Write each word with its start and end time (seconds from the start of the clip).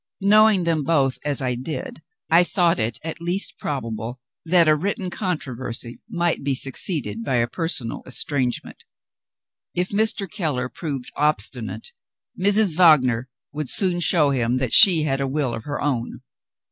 Knowing 0.21 0.63
them 0.63 0.81
both 0.83 1.19
as 1.23 1.43
I 1.43 1.53
did, 1.53 2.01
I 2.27 2.43
thought 2.43 2.79
it 2.79 2.97
at 3.03 3.21
least 3.21 3.59
probable 3.59 4.19
that 4.43 4.67
a 4.67 4.73
written 4.75 5.11
controversy 5.11 6.01
might 6.09 6.43
be 6.43 6.55
succeeded 6.55 7.23
by 7.23 7.35
a 7.35 7.47
personal 7.47 8.01
estrangement. 8.07 8.83
If 9.75 9.89
Mr. 9.89 10.27
Keller 10.27 10.69
proved 10.69 11.11
obstinate, 11.15 11.91
Mrs. 12.35 12.75
Wagner 12.75 13.29
would 13.53 13.69
soon 13.69 13.99
show 13.99 14.31
him 14.31 14.55
that 14.55 14.73
she 14.73 15.03
had 15.03 15.21
a 15.21 15.27
will 15.27 15.53
of 15.53 15.65
her 15.65 15.79
own. 15.79 16.21